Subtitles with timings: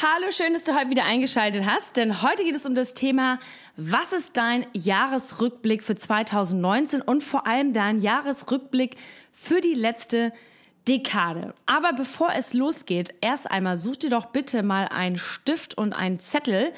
[0.00, 3.38] Hallo, schön, dass du heute wieder eingeschaltet hast, denn heute geht es um das Thema,
[3.76, 8.96] was ist dein Jahresrückblick für 2019 und vor allem dein Jahresrückblick
[9.32, 10.32] für die letzte
[10.86, 11.54] Dekade.
[11.66, 16.18] Aber bevor es losgeht, erst einmal such dir doch bitte mal einen Stift und einen
[16.18, 16.72] Zettel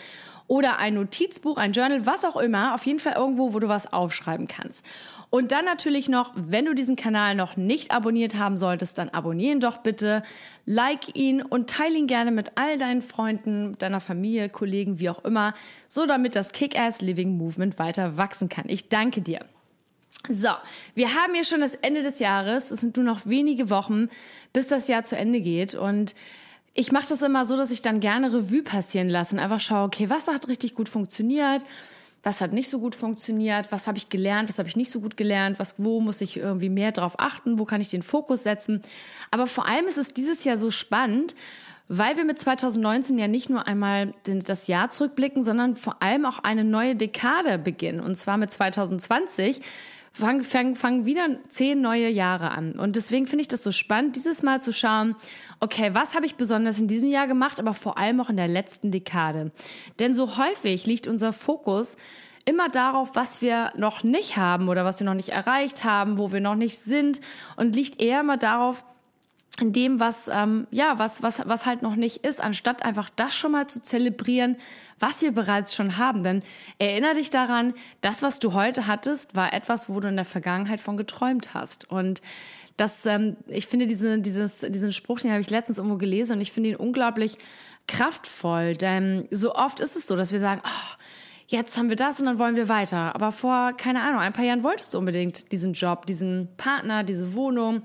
[0.47, 3.93] oder ein Notizbuch, ein Journal, was auch immer, auf jeden Fall irgendwo, wo du was
[3.93, 4.85] aufschreiben kannst.
[5.31, 9.61] Und dann natürlich noch, wenn du diesen Kanal noch nicht abonniert haben solltest, dann abonnieren
[9.61, 10.25] doch bitte,
[10.67, 15.25] like ihn und teile ihn gerne mit all deinen Freunden, deiner Familie, Kollegen, wie auch
[15.25, 15.55] immer,
[15.87, 18.65] so damit das Kick-Ass Living Movement weiter wachsen kann.
[18.69, 19.45] Ich danke dir.
[20.29, 20.51] So,
[20.95, 22.73] wir haben hier schon das Ende des Jahres.
[22.73, 24.09] Es sind nur noch wenige Wochen,
[24.53, 25.77] bis das Jahr zu Ende geht.
[25.77, 26.17] Und
[26.75, 29.87] ich mache das immer so, dass ich dann gerne Revue passieren lasse und einfach schaue,
[29.87, 31.65] okay, was hat richtig gut funktioniert,
[32.23, 35.01] was hat nicht so gut funktioniert, was habe ich gelernt, was habe ich nicht so
[35.01, 38.43] gut gelernt, was, wo muss ich irgendwie mehr drauf achten, wo kann ich den Fokus
[38.43, 38.83] setzen.
[39.31, 41.35] Aber vor allem ist es dieses Jahr so spannend,
[41.89, 46.39] weil wir mit 2019 ja nicht nur einmal das Jahr zurückblicken, sondern vor allem auch
[46.39, 48.01] eine neue Dekade beginnen.
[48.01, 49.61] Und zwar mit 2020
[50.13, 52.73] fangen, fangen, fangen wieder zehn neue Jahre an.
[52.73, 55.17] Und deswegen finde ich das so spannend, dieses Mal zu schauen,
[55.61, 58.49] okay, was habe ich besonders in diesem Jahr gemacht, aber vor allem auch in der
[58.49, 59.53] letzten Dekade.
[59.99, 61.97] Denn so häufig liegt unser Fokus
[62.45, 66.33] immer darauf, was wir noch nicht haben oder was wir noch nicht erreicht haben, wo
[66.33, 67.21] wir noch nicht sind
[67.57, 68.85] und liegt eher immer darauf,
[69.61, 73.35] in dem, was, ähm, ja, was, was, was halt noch nicht ist, anstatt einfach das
[73.35, 74.57] schon mal zu zelebrieren,
[74.99, 76.25] was wir bereits schon haben.
[76.25, 76.43] Denn
[76.79, 80.81] erinnere dich daran, das, was du heute hattest, war etwas, wo du in der Vergangenheit
[80.81, 81.91] von geträumt hast.
[81.91, 82.23] Und
[82.77, 86.41] das, ähm, ich finde diese, dieses, diesen Spruch, den habe ich letztens irgendwo gelesen und
[86.41, 87.37] ich finde ihn unglaublich
[87.87, 88.77] kraftvoll.
[88.77, 90.97] Denn so oft ist es so, dass wir sagen, oh,
[91.49, 93.15] jetzt haben wir das und dann wollen wir weiter.
[93.15, 97.35] Aber vor, keine Ahnung, ein paar Jahren wolltest du unbedingt diesen Job, diesen Partner, diese
[97.35, 97.83] Wohnung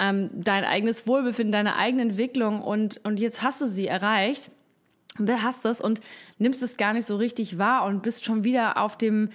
[0.00, 4.50] ähm, dein eigenes Wohlbefinden, deine eigene Entwicklung und, und jetzt hast du sie erreicht,
[5.18, 6.00] hast es und
[6.38, 9.28] nimmst es gar nicht so richtig wahr und bist schon wieder auf dem,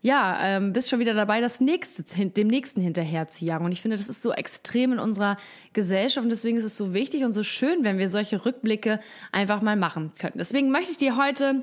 [0.00, 3.64] ja, ähm, bist schon wieder dabei, das nächste, dem nächsten hinterher zu jagen.
[3.64, 5.36] Und ich finde, das ist so extrem in unserer
[5.72, 9.00] Gesellschaft und deswegen ist es so wichtig und so schön, wenn wir solche Rückblicke
[9.32, 10.34] einfach mal machen können.
[10.36, 11.62] Deswegen möchte ich dir heute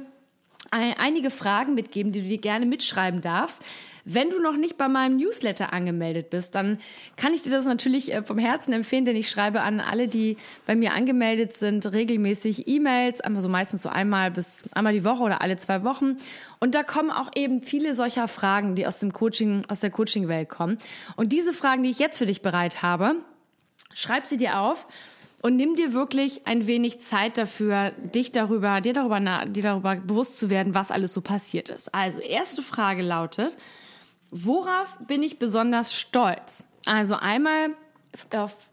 [0.72, 3.64] einige Fragen mitgeben, die du dir gerne mitschreiben darfst.
[4.12, 6.80] Wenn du noch nicht bei meinem Newsletter angemeldet bist, dann
[7.16, 10.38] kann ich dir das natürlich äh, vom Herzen empfehlen, denn ich schreibe an alle, die
[10.66, 15.44] bei mir angemeldet sind, regelmäßig E-Mails, also meistens so einmal bis einmal die Woche oder
[15.44, 16.18] alle zwei Wochen.
[16.59, 20.50] Und da kommen auch eben viele solcher Fragen, die aus dem Coaching, aus der Coaching-Welt
[20.50, 20.80] kommen.
[21.16, 23.16] Und diese Fragen, die ich jetzt für dich bereit habe,
[23.94, 24.88] schreib sie dir auf
[25.44, 30.40] und nimm dir wirklich ein wenig Zeit dafür, dich darüber, dir darüber, dir darüber bewusst
[30.40, 31.94] zu werden, was alles so passiert ist.
[31.94, 33.56] Also, erste Frage lautet,
[34.31, 36.63] worauf bin ich besonders stolz?
[36.85, 37.69] Also einmal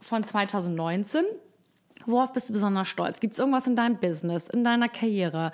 [0.00, 1.24] von 2019.
[2.06, 3.20] Worauf bist du besonders stolz?
[3.20, 5.50] Gibt es irgendwas in deinem Business, in deiner Karriere,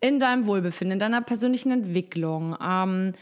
[0.00, 2.56] in deinem Wohlbefinden, in deiner persönlichen Entwicklung?
[2.62, 3.12] Ähm,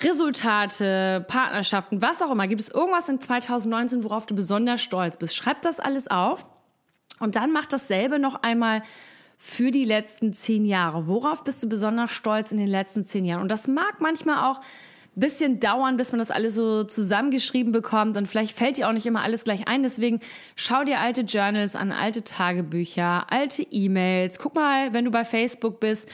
[0.00, 2.48] Resultate, Partnerschaften, was auch immer.
[2.48, 5.36] Gibt es irgendwas in 2019, worauf du besonders stolz bist?
[5.36, 6.46] Schreib das alles auf
[7.20, 8.82] und dann mach dasselbe noch einmal
[9.36, 11.06] für die letzten zehn Jahre.
[11.06, 13.42] Worauf bist du besonders stolz in den letzten zehn Jahren?
[13.42, 14.60] Und das mag manchmal auch
[15.14, 19.06] bisschen dauern, bis man das alles so zusammengeschrieben bekommt und vielleicht fällt dir auch nicht
[19.06, 19.82] immer alles gleich ein.
[19.82, 20.20] Deswegen
[20.56, 24.38] schau dir alte Journals an, alte Tagebücher, alte E-Mails.
[24.38, 26.08] Guck mal, wenn du bei Facebook bist,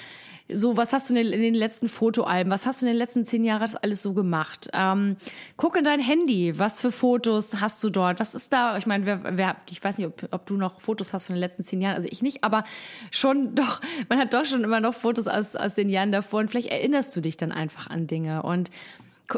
[0.55, 3.45] so, was hast du in den, letzten Fotoalben, was hast du in den letzten zehn
[3.45, 4.69] Jahren alles so gemacht?
[4.73, 5.17] Ähm,
[5.57, 8.21] guck in dein Handy, was für Fotos hast du dort?
[8.21, 8.77] Was ist da?
[8.77, 11.41] Ich meine, wer, wer, ich weiß nicht, ob, ob du noch Fotos hast von den
[11.41, 12.65] letzten zehn Jahren, also ich nicht, aber
[13.11, 16.51] schon doch, man hat doch schon immer noch Fotos aus, aus den Jahren davor und
[16.51, 18.71] vielleicht erinnerst du dich dann einfach an Dinge und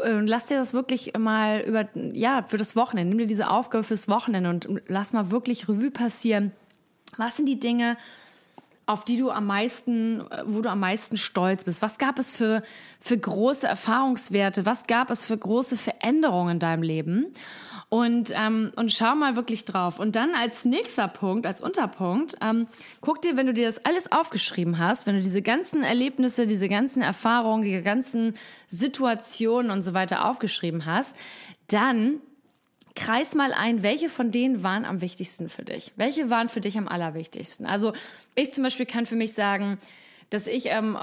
[0.01, 4.07] lass dir das wirklich mal über, ja, für das Wochenende, nimm dir diese Aufgabe fürs
[4.07, 6.51] Wochenende und lass mal wirklich Revue passieren.
[7.17, 7.97] Was sind die Dinge,
[8.85, 11.81] auf die du am meisten, wo du am meisten stolz bist?
[11.81, 12.63] Was gab es für,
[12.99, 14.65] für große Erfahrungswerte?
[14.65, 17.33] Was gab es für große Veränderungen in deinem Leben?
[17.89, 19.99] Und, ähm, und schau mal wirklich drauf.
[19.99, 22.67] Und dann als nächster Punkt, als Unterpunkt, ähm,
[23.01, 26.67] guck dir, wenn du dir das alles aufgeschrieben hast, wenn du diese ganzen Erlebnisse, diese
[26.67, 31.15] ganzen Erfahrungen, die ganzen Situationen und so weiter aufgeschrieben hast,
[31.67, 32.19] dann
[33.03, 35.91] kreis mal ein, welche von denen waren am wichtigsten für dich?
[35.95, 37.65] Welche waren für dich am allerwichtigsten?
[37.65, 37.93] Also
[38.35, 39.77] ich zum Beispiel kann für mich sagen,
[40.29, 40.97] dass ich ähm,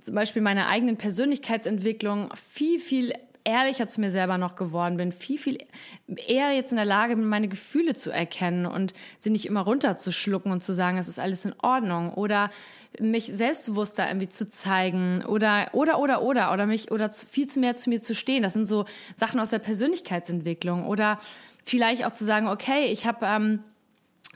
[0.00, 3.14] zum Beispiel meine eigenen Persönlichkeitsentwicklung viel, viel
[3.44, 5.58] ehrlicher zu mir selber noch geworden bin, viel, viel
[6.06, 10.50] eher jetzt in der Lage bin, meine Gefühle zu erkennen und sie nicht immer runterzuschlucken
[10.50, 12.50] und zu sagen, es ist alles in Ordnung oder
[12.98, 17.60] mich selbstbewusster irgendwie zu zeigen oder, oder, oder, oder, oder mich, oder zu, viel zu
[17.60, 18.42] mehr zu mir zu stehen.
[18.42, 21.20] Das sind so Sachen aus der Persönlichkeitsentwicklung oder
[21.64, 23.60] vielleicht auch zu sagen, okay, ich habe, ähm,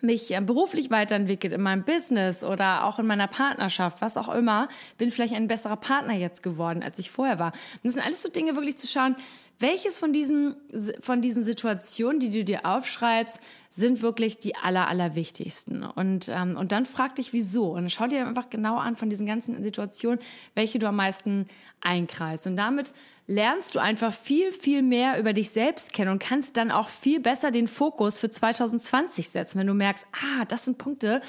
[0.00, 4.68] mich äh, beruflich weiterentwickelt in meinem Business oder auch in meiner Partnerschaft, was auch immer,
[4.96, 7.52] bin vielleicht ein besserer Partner jetzt geworden, als ich vorher war.
[7.52, 9.16] Und das sind alles so Dinge, wirklich zu schauen,
[9.60, 10.54] welches von diesen,
[11.00, 13.40] von diesen Situationen, die du dir aufschreibst,
[13.70, 15.82] sind wirklich die aller, allerwichtigsten?
[15.82, 17.72] Und, ähm, und dann frag dich, wieso.
[17.72, 20.20] Und schau dir einfach genau an von diesen ganzen Situationen,
[20.54, 21.46] welche du am meisten
[21.80, 22.46] einkreist.
[22.46, 22.92] Und damit
[23.28, 27.20] lernst du einfach viel, viel mehr über dich selbst kennen und kannst dann auch viel
[27.20, 31.22] besser den Fokus für 2020 setzen, wenn du merkst, ah, das sind Punkte,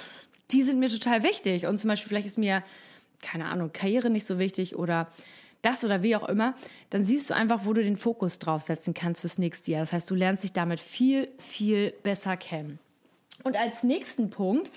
[0.50, 1.68] die sind mir total wichtig.
[1.68, 2.64] Und zum Beispiel vielleicht ist mir,
[3.22, 5.10] keine Ahnung, Karriere nicht so wichtig oder
[5.62, 6.56] das oder wie auch immer,
[6.90, 9.82] dann siehst du einfach, wo du den Fokus draufsetzen kannst fürs nächste Jahr.
[9.82, 12.80] Das heißt, du lernst dich damit viel, viel besser kennen.
[13.44, 14.72] Und als nächsten Punkt,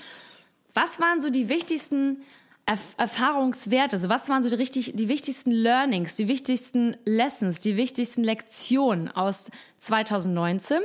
[0.75, 2.23] was waren so die wichtigsten
[2.97, 3.97] Erfahrungswerte?
[3.97, 9.09] Also was waren so die, richtig, die wichtigsten Learnings, die wichtigsten Lessons, die wichtigsten Lektionen
[9.11, 9.47] aus
[9.79, 10.79] 2019?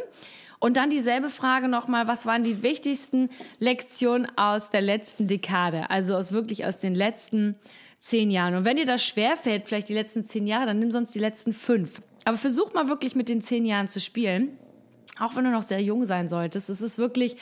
[0.59, 3.29] Und dann dieselbe Frage nochmal, was waren die wichtigsten
[3.59, 5.89] Lektionen aus der letzten Dekade?
[5.89, 7.55] Also aus wirklich aus den letzten
[7.99, 8.55] zehn Jahren.
[8.55, 11.53] Und wenn dir das schwerfällt, vielleicht die letzten zehn Jahre, dann nimm sonst die letzten
[11.53, 12.01] fünf.
[12.25, 14.57] Aber versuch mal wirklich mit den zehn Jahren zu spielen.
[15.19, 16.69] Auch wenn du noch sehr jung sein solltest.
[16.69, 17.37] Es ist wirklich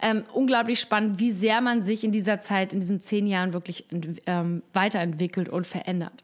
[0.00, 3.86] ähm, unglaublich spannend, wie sehr man sich in dieser Zeit, in diesen zehn Jahren wirklich
[4.26, 6.22] ähm, weiterentwickelt und verändert.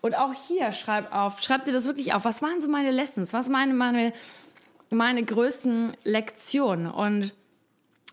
[0.00, 2.24] Und auch hier schreib auf, schreib dir das wirklich auf.
[2.24, 3.32] Was waren so meine Lessons?
[3.32, 4.12] Was meine, meine,
[4.90, 6.90] meine größten Lektionen?
[6.90, 7.32] Und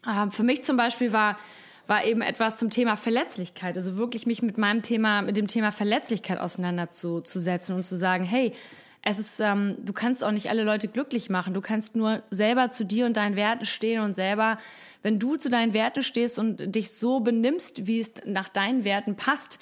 [0.07, 1.37] äh, für mich zum Beispiel war,
[1.87, 3.75] war eben etwas zum Thema Verletzlichkeit.
[3.75, 8.53] Also wirklich mich mit meinem Thema, mit dem Thema Verletzlichkeit auseinanderzusetzen und zu sagen, hey,
[9.03, 11.53] es ist, ähm, du kannst auch nicht alle Leute glücklich machen.
[11.53, 14.57] Du kannst nur selber zu dir und deinen Werten stehen und selber,
[15.01, 19.15] wenn du zu deinen Werten stehst und dich so benimmst, wie es nach deinen Werten
[19.15, 19.59] passt,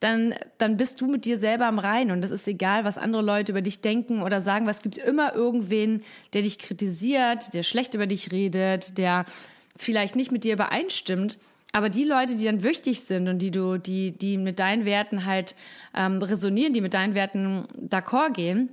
[0.00, 3.22] dann, dann bist du mit dir selber am Reinen und es ist egal, was andere
[3.22, 6.02] Leute über dich denken oder sagen, was gibt immer irgendwen,
[6.32, 9.24] der dich kritisiert, der schlecht über dich redet, der
[9.76, 11.38] vielleicht nicht mit dir übereinstimmt.
[11.72, 15.24] Aber die Leute, die dann wichtig sind und die du, die, die mit deinen Werten
[15.24, 15.54] halt
[15.96, 18.68] ähm, resonieren, die mit deinen Werten d'accord gehen,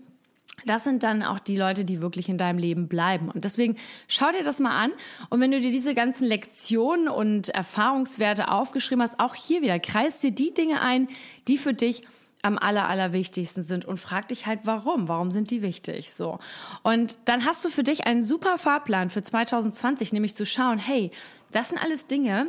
[0.65, 3.29] das sind dann auch die Leute, die wirklich in deinem Leben bleiben.
[3.29, 3.77] Und deswegen
[4.07, 4.91] schau dir das mal an.
[5.29, 10.23] Und wenn du dir diese ganzen Lektionen und Erfahrungswerte aufgeschrieben hast, auch hier wieder, kreist
[10.23, 11.07] dir die Dinge ein,
[11.47, 12.01] die für dich
[12.41, 15.07] am aller, allerwichtigsten sind und frag dich halt, warum?
[15.07, 16.13] Warum sind die wichtig?
[16.13, 16.39] So.
[16.83, 21.11] Und dann hast du für dich einen super Fahrplan für 2020, nämlich zu schauen, hey,
[21.51, 22.47] das sind alles Dinge,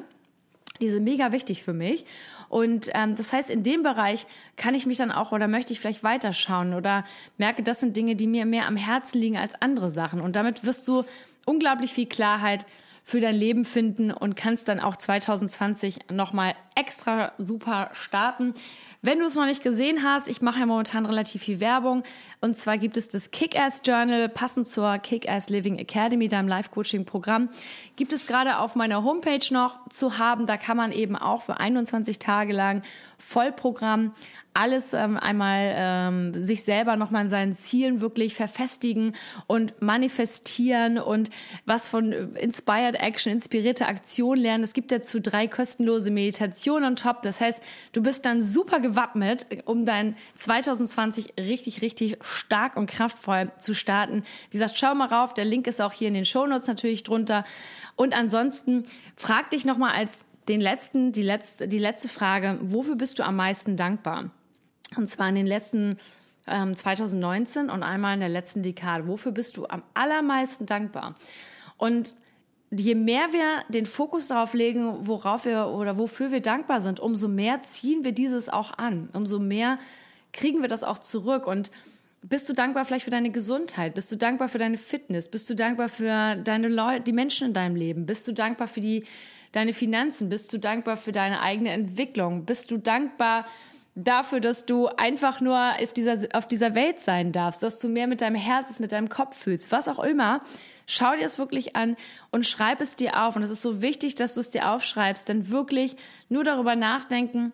[0.80, 2.06] die sind mega wichtig für mich.
[2.50, 4.26] Und ähm, das heißt, in dem Bereich
[4.56, 7.05] kann ich mich dann auch oder möchte ich vielleicht weiterschauen oder
[7.38, 10.20] merke, das sind Dinge, die mir mehr am Herzen liegen als andere Sachen.
[10.20, 11.05] Und damit wirst du
[11.47, 12.67] unglaublich viel Klarheit
[13.05, 18.55] für dein Leben finden und kannst dann auch 2020 nochmal extra super starten.
[19.03, 22.03] Wenn du es noch nicht gesehen hast, ich mache ja momentan relativ viel Werbung.
[22.41, 27.51] Und zwar gibt es das Kick-Ass Journal, passend zur Kick-Ass Living Academy, deinem Live-Coaching-Programm.
[27.96, 30.46] Gibt es gerade auf meiner Homepage noch zu haben.
[30.46, 32.82] Da kann man eben auch für 21 Tage lang
[33.19, 34.13] Vollprogramm
[34.53, 39.15] alles ähm, einmal ähm, sich selber nochmal in seinen Zielen wirklich verfestigen
[39.46, 41.31] und manifestieren und
[41.67, 44.65] was von Inspired Action, inspirierte Aktion lernen.
[44.65, 47.22] Es gibt dazu drei kostenlose Meditationen on top.
[47.22, 47.62] Das heißt,
[47.93, 54.22] du bist dann super gewappnet, um dein 2020 richtig, richtig stark und kraftvoll zu starten.
[54.50, 55.34] Wie gesagt, schau mal rauf.
[55.34, 57.44] Der Link ist auch hier in den Shownotes natürlich drunter.
[57.96, 58.84] Und ansonsten
[59.17, 63.36] frag dich nochmal als den letzten, die letzte, die letzte Frage, wofür bist du am
[63.36, 64.31] meisten dankbar?
[64.96, 65.96] Und zwar in den letzten
[66.46, 69.06] ähm, 2019 und einmal in der letzten Dekade.
[69.06, 71.15] Wofür bist du am allermeisten dankbar?
[71.77, 72.17] Und
[72.70, 77.29] je mehr wir den Fokus darauf legen, worauf wir oder wofür wir dankbar sind, umso
[77.29, 79.08] mehr ziehen wir dieses auch an.
[79.12, 79.79] Umso mehr
[80.32, 81.46] kriegen wir das auch zurück.
[81.46, 81.72] Und
[82.22, 83.94] bist du dankbar vielleicht für deine Gesundheit?
[83.94, 85.29] Bist du dankbar für deine Fitness?
[85.29, 88.06] Bist du dankbar für deine Leute, die Menschen in deinem Leben?
[88.06, 89.05] Bist du dankbar für die,
[89.53, 90.29] deine Finanzen?
[90.29, 92.44] Bist du dankbar für deine eigene Entwicklung?
[92.44, 93.46] Bist du dankbar
[93.94, 98.06] dafür, dass du einfach nur auf dieser, auf dieser Welt sein darfst, dass du mehr
[98.06, 100.43] mit deinem Herz, mit deinem Kopf fühlst, was auch immer.
[100.87, 101.97] Schau dir es wirklich an
[102.31, 103.37] und schreib es dir auf.
[103.37, 105.97] Und es ist so wichtig, dass du es dir aufschreibst, denn wirklich
[106.29, 107.53] nur darüber nachdenken,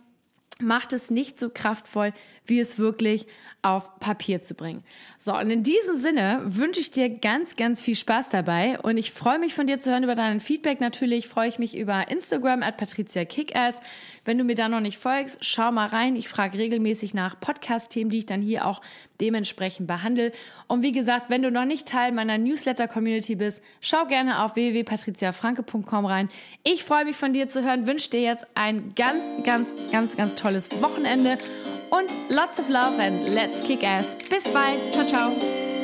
[0.60, 2.12] macht es nicht so kraftvoll,
[2.46, 3.26] wie es wirklich
[3.66, 4.84] auf Papier zu bringen.
[5.18, 9.10] So, und in diesem Sinne wünsche ich dir ganz, ganz viel Spaß dabei und ich
[9.10, 10.80] freue mich von dir zu hören über deinen Feedback.
[10.80, 13.80] Natürlich freue ich mich über Instagram at Patricia Kickass.
[14.24, 16.14] Wenn du mir da noch nicht folgst, schau mal rein.
[16.14, 18.80] Ich frage regelmäßig nach Podcast-Themen, die ich dann hier auch
[19.20, 20.30] dementsprechend behandle.
[20.68, 26.06] Und wie gesagt, wenn du noch nicht Teil meiner Newsletter-Community bist, schau gerne auf www.patriziafranke.com
[26.06, 26.28] rein.
[26.62, 30.34] Ich freue mich von dir zu hören, wünsche dir jetzt ein ganz, ganz, ganz, ganz
[30.36, 31.38] tolles Wochenende
[31.90, 34.16] und lots of love and let's kick ass.
[34.28, 34.80] Bis bald.
[34.92, 35.75] Ciao, ciao.